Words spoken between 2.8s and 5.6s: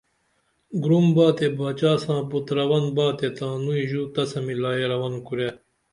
با تے تانوئی ژو تسہ ملائی رون کُرے